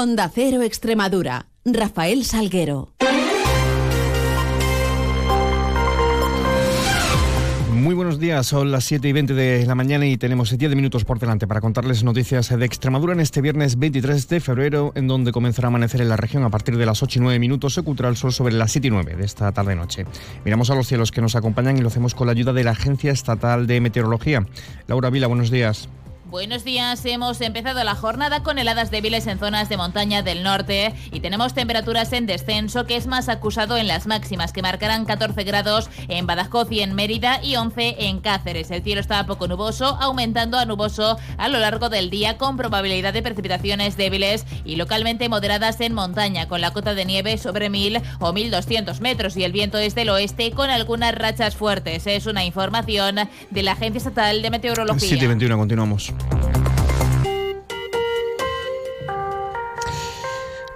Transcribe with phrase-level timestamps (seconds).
[0.00, 1.46] Onda Cero Extremadura.
[1.64, 2.94] Rafael Salguero.
[7.72, 11.04] Muy buenos días, son las 7 y 20 de la mañana y tenemos 10 minutos
[11.04, 15.32] por delante para contarles noticias de Extremadura en este viernes 23 de febrero, en donde
[15.32, 17.80] comenzará a amanecer en la región a partir de las 8 y 9 minutos, se
[17.80, 20.06] ocultará el sol sobre las 7 y 9 de esta tarde-noche.
[20.44, 22.70] Miramos a los cielos que nos acompañan y lo hacemos con la ayuda de la
[22.70, 24.46] Agencia Estatal de Meteorología.
[24.86, 25.88] Laura Vila, buenos días.
[26.30, 30.94] Buenos días, hemos empezado la jornada con heladas débiles en zonas de montaña del norte
[31.10, 35.42] y tenemos temperaturas en descenso que es más acusado en las máximas que marcarán 14
[35.44, 38.70] grados en Badajoz y en Mérida y 11 en Cáceres.
[38.70, 43.14] El cielo está poco nuboso, aumentando a nuboso a lo largo del día con probabilidad
[43.14, 48.02] de precipitaciones débiles y localmente moderadas en montaña con la cota de nieve sobre 1000
[48.18, 52.06] o 1200 metros y el viento es del oeste con algunas rachas fuertes.
[52.06, 53.16] Es una información
[53.48, 55.08] de la Agencia Estatal de Meteorología.
[55.08, 56.17] 7 y 21, continuamos.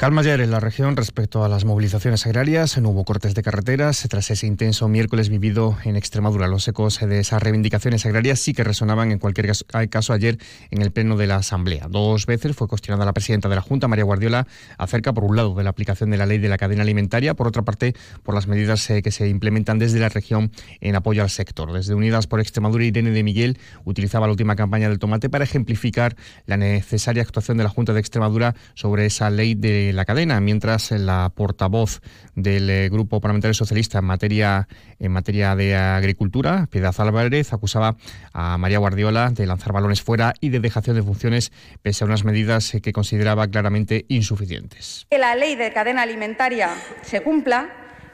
[0.00, 2.78] Calma ayer en la región respecto a las movilizaciones agrarias.
[2.78, 6.48] No hubo cortes de carreteras tras ese intenso miércoles vivido en Extremadura.
[6.48, 9.52] Los ecos de esas reivindicaciones agrarias sí que resonaban en cualquier
[9.90, 10.38] caso ayer
[10.70, 11.86] en el pleno de la Asamblea.
[11.90, 14.46] Dos veces fue cuestionada la presidenta de la Junta, María Guardiola,
[14.78, 17.46] acerca, por un lado, de la aplicación de la ley de la cadena alimentaria, por
[17.46, 21.28] otra parte, por las medidas eh, que se implementan desde la región en apoyo al
[21.28, 21.74] sector.
[21.74, 26.16] Desde Unidas por Extremadura, Irene de Miguel utilizaba la última campaña del tomate para ejemplificar
[26.46, 30.90] la necesaria actuación de la Junta de Extremadura sobre esa ley de la cadena, mientras
[30.90, 32.00] la portavoz
[32.34, 37.96] del eh, Grupo Parlamentario Socialista en materia, en materia de agricultura, Piedad Álvarez, acusaba
[38.32, 41.52] a María Guardiola de lanzar balones fuera y de dejación de funciones
[41.82, 45.06] pese a unas medidas que consideraba claramente insuficientes.
[45.10, 46.70] Que la ley de cadena alimentaria
[47.02, 47.70] se cumpla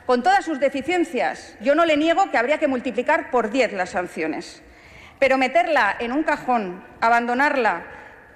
[0.07, 1.57] con todas sus deficiencias.
[1.61, 4.63] Yo no le niego que habría que multiplicar por 10 las sanciones,
[5.19, 7.85] pero meterla en un cajón, abandonarla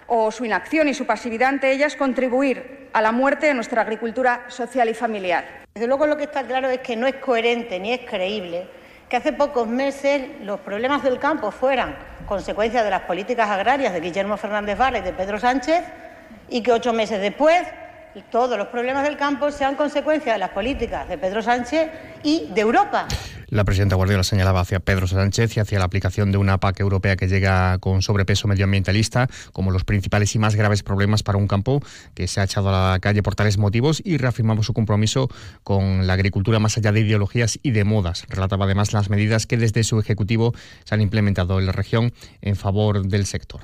[0.07, 4.45] o su inacción y su pasividad ante ellas contribuir a la muerte de nuestra agricultura
[4.49, 5.45] social y familiar.
[5.75, 8.67] Desde luego lo que está claro es que no es coherente ni es creíble
[9.11, 11.97] que hace pocos meses los problemas del campo fueran
[12.27, 15.83] consecuencia de las políticas agrarias de Guillermo Fernández Vara y de Pedro Sánchez
[16.49, 17.67] y que ocho meses después
[18.31, 21.91] todos los problemas del campo sean consecuencia de las políticas de Pedro Sánchez
[22.23, 23.07] y de Europa.
[23.51, 27.17] La presidenta Guardiola señalaba hacia Pedro Sánchez y hacia la aplicación de una PAC europea
[27.17, 31.83] que llega con sobrepeso medioambientalista como los principales y más graves problemas para un campo
[32.15, 35.29] que se ha echado a la calle por tales motivos y reafirmaba su compromiso
[35.65, 38.25] con la agricultura más allá de ideologías y de modas.
[38.29, 42.13] Relataba además las medidas que desde su ejecutivo se han implementado en la región
[42.43, 43.63] en favor del sector.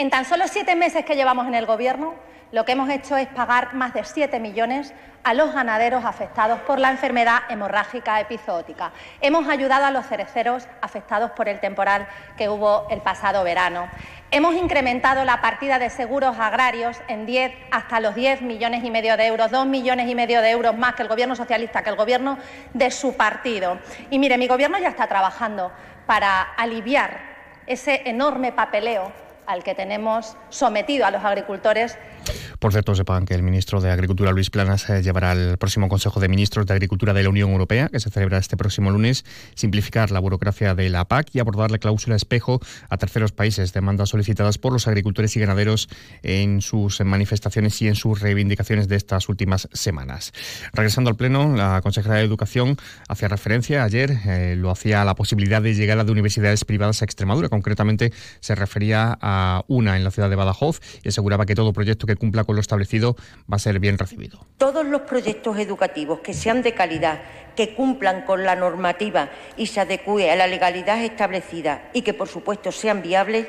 [0.00, 2.14] En tan solo siete meses que llevamos en el Gobierno,
[2.52, 4.94] lo que hemos hecho es pagar más de 7 millones
[5.24, 8.92] a los ganaderos afectados por la enfermedad hemorrágica epizootica.
[9.20, 12.06] Hemos ayudado a los cereceros afectados por el temporal
[12.36, 13.88] que hubo el pasado verano.
[14.30, 19.16] Hemos incrementado la partida de seguros agrarios en 10 hasta los 10 millones y medio
[19.16, 21.96] de euros, 2 millones y medio de euros más que el Gobierno socialista, que el
[21.96, 22.38] Gobierno
[22.72, 23.80] de su partido.
[24.10, 25.72] Y mire, mi Gobierno ya está trabajando
[26.06, 27.18] para aliviar
[27.66, 31.98] ese enorme papeleo al que tenemos sometido a los agricultores
[32.58, 36.18] por cierto, sepan que el ministro de Agricultura, Luis Planas, eh, llevará al próximo Consejo
[36.18, 39.24] de Ministros de Agricultura de la Unión Europea, que se celebra este próximo lunes,
[39.54, 44.08] simplificar la burocracia de la PAC y abordar la cláusula espejo a terceros países, demandas
[44.08, 45.88] solicitadas por los agricultores y ganaderos
[46.22, 50.32] en sus manifestaciones y en sus reivindicaciones de estas últimas semanas.
[50.72, 52.76] Regresando al Pleno, la consejera de Educación
[53.08, 57.04] hacía referencia ayer, eh, lo hacía a la posibilidad de llegada de universidades privadas a
[57.04, 57.48] Extremadura.
[57.48, 62.06] Concretamente, se refería a una en la ciudad de Badajoz y aseguraba que todo proyecto
[62.06, 63.16] que cumpla lo establecido
[63.50, 64.46] va a ser bien recibido.
[64.56, 67.20] Todos los proyectos educativos que sean de calidad,
[67.56, 72.28] que cumplan con la normativa y se adecue a la legalidad establecida y que, por
[72.28, 73.46] supuesto, sean viables,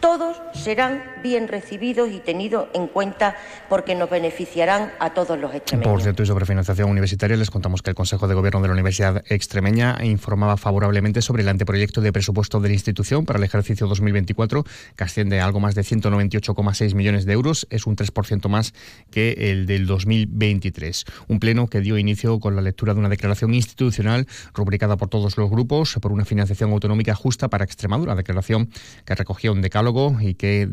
[0.00, 3.34] todos serán bien recibidos y tenidos en cuenta
[3.68, 5.90] porque nos beneficiarán a todos los extremeños.
[5.90, 8.74] Por cierto, y sobre financiación universitaria, les contamos que el Consejo de Gobierno de la
[8.74, 13.86] Universidad Extremeña informaba favorablemente sobre el anteproyecto de presupuesto de la institución para el ejercicio
[13.86, 14.64] 2024,
[14.96, 17.66] que asciende a algo más de 198,6 millones de euros.
[17.70, 18.74] Es un 3% más
[19.10, 21.06] que el del 2023.
[21.28, 25.36] Un pleno que dio inicio con la lectura de una declaración institucional rubricada por todos
[25.38, 28.68] los grupos por una financiación autonómica justa para Extremadura, declaración
[29.06, 30.68] que recogía un decálogo y que,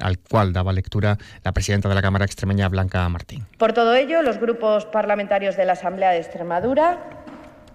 [0.00, 3.46] al cual daba lectura la presidenta de la Cámara Extremeña, Blanca Martín.
[3.58, 6.98] Por todo ello, los grupos parlamentarios de la Asamblea de Extremadura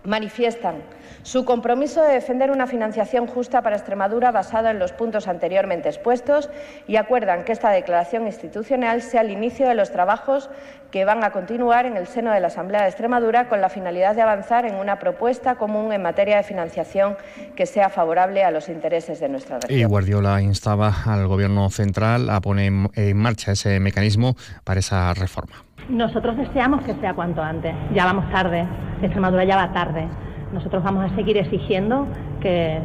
[0.04, 0.84] manifiestan
[1.24, 6.50] su compromiso de defender una financiación justa para Extremadura basada en los puntos anteriormente expuestos
[6.88, 10.50] y acuerdan que esta declaración institucional sea el inicio de los trabajos
[10.92, 14.16] que van a continuar en el seno de la Asamblea de Extremadura con la finalidad
[14.16, 17.16] de avanzar en una propuesta común en materia de financiación
[17.56, 19.80] que sea favorable a los intereses de nuestra región.
[19.80, 25.64] Y Guardiola instaba al Gobierno central a poner en marcha ese mecanismo para esa reforma.
[25.90, 27.74] Nosotros deseamos que sea cuanto antes.
[27.94, 28.68] Ya vamos tarde.
[29.02, 30.08] Extremadura ya va tarde.
[30.54, 32.08] Nosotros vamos a seguir exigiendo
[32.42, 32.80] que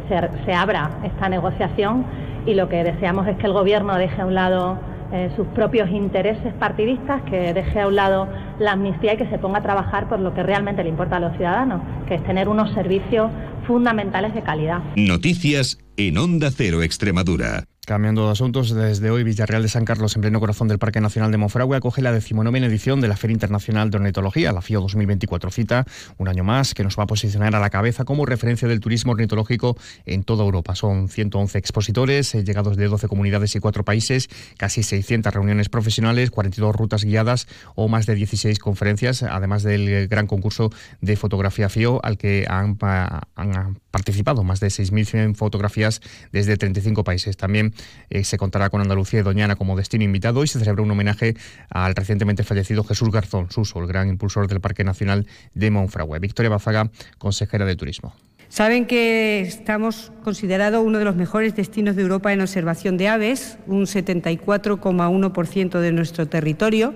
[0.45, 2.05] se, abra esta negociación
[2.47, 4.79] y lo que deseamos es que el Gobierno deje a un lado
[5.13, 8.29] eh, sus propios intereses partidistas, que deje a un lado
[8.59, 11.21] la amnistía y que se ponga a trabajar por lo que realmente le importa a
[11.21, 13.31] los ciudadanos, que es tener unos servicios
[13.67, 14.81] fundamentales de calidad.
[14.97, 17.65] Noticias en Onda Cero Extremadura.
[17.87, 21.31] Cambiando de asuntos, desde hoy Villarreal de San Carlos, en pleno corazón del Parque Nacional
[21.31, 25.51] de Monfragüe, acoge la decimonovena edición de la Feria Internacional de Ornitología, la FIO 2024.
[25.51, 25.85] Cita
[26.17, 29.13] un año más que nos va a posicionar a la cabeza como referencia del turismo
[29.13, 29.77] ornitológico
[30.07, 30.75] en toda Europa.
[30.75, 36.31] Son 111 expositores, eh, llegados de 12 comunidades y 4 países, casi 600 reuniones profesionales,
[36.31, 40.71] 42 rutas guiadas o más de 16 conferencias, además del eh, gran concurso
[41.03, 46.01] de fotografía FIO al que han, han participado más de 6.100 fotografías
[46.33, 47.37] desde 35 países.
[47.37, 47.74] También
[48.11, 51.35] eh, se contará con Andalucía y Doñana como destino invitado y se celebra un homenaje
[51.71, 56.19] al recientemente fallecido Jesús Garzón Suso, el gran impulsor del Parque Nacional de Monfragüe.
[56.19, 58.15] Victoria Bazaga, consejera de Turismo.
[58.55, 63.59] Saben que estamos considerados uno de los mejores destinos de Europa en observación de aves,
[63.67, 66.95] un 74,1% de nuestro territorio.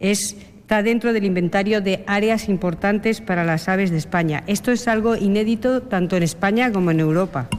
[0.00, 4.44] está dentro del inventario de áreas importantes para las aves de España.
[4.46, 7.50] Esto es algo inédito tanto en España como en Europa.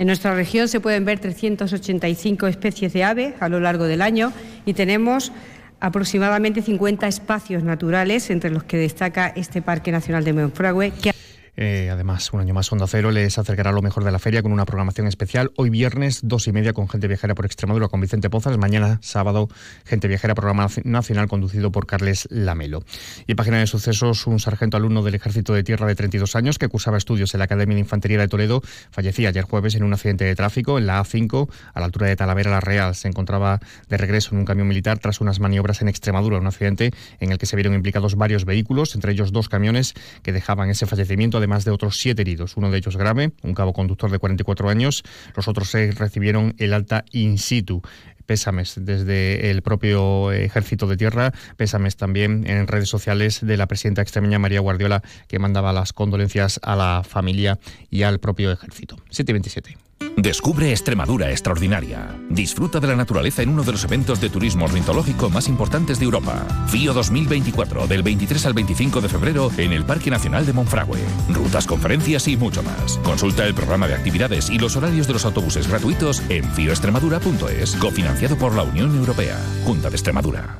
[0.00, 4.32] En nuestra región se pueden ver 385 especies de aves a lo largo del año
[4.64, 5.30] y tenemos
[5.78, 10.94] aproximadamente 50 espacios naturales, entre los que destaca este Parque Nacional de Monfragüe.
[11.56, 14.52] Eh, además, un año más Onda Cero les acercará lo mejor de la feria con
[14.52, 15.50] una programación especial.
[15.56, 18.56] Hoy viernes, dos y media con Gente Viajera por Extremadura con Vicente Pozas.
[18.58, 19.48] Mañana, sábado,
[19.84, 22.82] Gente Viajera, programa nacional conducido por Carles Lamelo.
[23.26, 26.58] Y en página de sucesos, un sargento alumno del Ejército de Tierra de 32 años
[26.58, 29.92] que cursaba estudios en la Academia de Infantería de Toledo fallecía ayer jueves en un
[29.92, 32.94] accidente de tráfico en la A5 a la altura de Talavera La Real.
[32.94, 36.92] Se encontraba de regreso en un camión militar tras unas maniobras en Extremadura, un accidente
[37.18, 40.86] en el que se vieron implicados varios vehículos, entre ellos dos camiones que dejaban ese
[40.86, 44.68] fallecimiento más de otros siete heridos, uno de ellos grave, un cabo conductor de 44
[44.68, 45.02] años,
[45.34, 47.82] los otros seis recibieron el alta in situ
[48.30, 54.02] pésames desde el propio Ejército de Tierra, pésames también en redes sociales de la presidenta
[54.02, 57.58] extremeña María Guardiola, que mandaba las condolencias a la familia
[57.90, 58.98] y al propio Ejército.
[59.10, 59.89] 727.
[60.22, 62.14] Descubre Extremadura extraordinaria.
[62.28, 66.04] Disfruta de la naturaleza en uno de los eventos de turismo ornitológico más importantes de
[66.04, 66.46] Europa.
[66.68, 71.00] FIO 2024, del 23 al 25 de febrero en el Parque Nacional de Monfragüe.
[71.30, 72.98] Rutas, conferencias y mucho más.
[72.98, 78.36] Consulta el programa de actividades y los horarios de los autobuses gratuitos en fioextremadura.es, cofinanciado
[78.36, 79.38] por la Unión Europea.
[79.64, 80.58] Junta de Extremadura.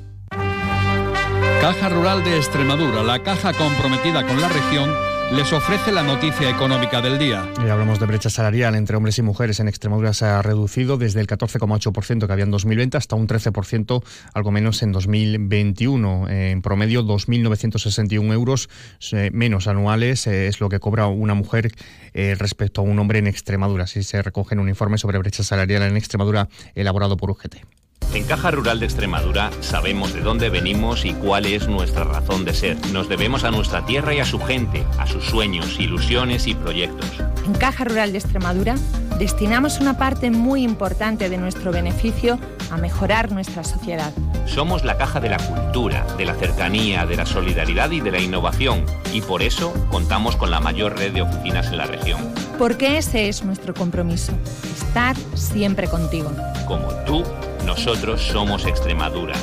[1.61, 7.01] Caja Rural de Extremadura, la caja comprometida con la región les ofrece la noticia económica
[7.01, 7.47] del día.
[7.59, 11.27] Hablamos de brecha salarial entre hombres y mujeres en Extremadura se ha reducido desde el
[11.27, 14.03] 14,8% que había en 2020 hasta un 13%,
[14.35, 16.29] algo menos en 2021.
[16.29, 18.69] En promedio, 2.961 euros
[19.13, 21.71] eh, menos anuales eh, es lo que cobra una mujer
[22.13, 23.85] eh, respecto a un hombre en Extremadura.
[23.85, 27.80] Así se recoge en un informe sobre brecha salarial en Extremadura elaborado por UGT.
[28.13, 32.53] En Caja Rural de Extremadura sabemos de dónde venimos y cuál es nuestra razón de
[32.55, 32.77] ser.
[32.93, 37.09] Nos debemos a nuestra tierra y a su gente, a sus sueños, ilusiones y proyectos.
[37.47, 38.75] En Caja Rural de Extremadura
[39.21, 42.41] destinamos una parte muy importante de nuestro beneficio
[42.73, 44.13] a mejorar nuestra sociedad.
[44.45, 48.19] Somos la caja de la cultura, de la cercanía, de la solidaridad y de la
[48.19, 52.21] innovación y por eso contamos con la mayor red de oficinas en la región.
[52.59, 54.33] Porque ese es nuestro compromiso,
[54.75, 56.33] estar siempre contigo.
[56.67, 57.25] Como tú
[57.65, 59.35] nosotros somos Extremadura.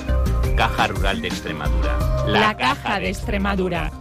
[0.55, 2.25] Caja Rural de Extremadura.
[2.27, 3.91] La, Caja de Extremadura.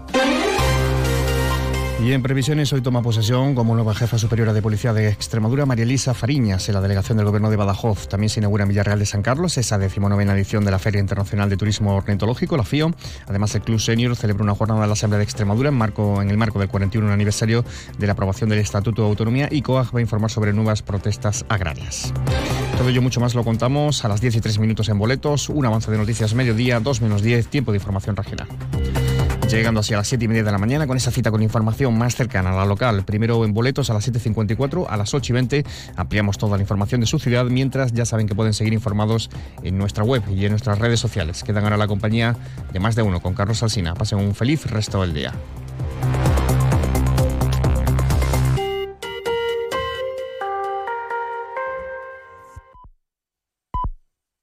[2.03, 5.85] Y en previsiones, hoy toma posesión como nueva jefa superiora de policía de Extremadura María
[5.85, 8.09] Elisa Fariñas en la delegación del gobierno de Badajoz.
[8.09, 11.49] También se inaugura en Villarreal de San Carlos esa decimonovena edición de la Feria Internacional
[11.49, 12.95] de Turismo Ornitológico, la FIO.
[13.27, 16.31] Además, el Club Senior celebra una jornada de la Asamblea de Extremadura en, marco, en
[16.31, 17.65] el marco del 41 aniversario
[17.99, 21.45] de la aprobación del Estatuto de Autonomía y COAG va a informar sobre nuevas protestas
[21.49, 22.13] agrarias.
[22.77, 25.65] Todo ello mucho más lo contamos a las 10 y 3 minutos en boletos, un
[25.65, 28.49] avance de noticias mediodía, 2 menos 10, tiempo de información regional.
[29.51, 31.97] Llegando así a las 7 y media de la mañana con esa cita con información
[31.97, 33.05] más cercana a la local.
[33.05, 35.65] Primero en boletos a las 7.54, a las 8 y 20
[35.97, 39.31] ampliamos toda la información de su ciudad, mientras ya saben que pueden seguir informados
[39.63, 41.45] en nuestra web y en nuestras redes sociales.
[41.45, 42.37] Quedan ahora la compañía
[42.73, 43.95] de más de uno con Carlos Alsina.
[43.95, 45.33] Pasen un feliz resto del día.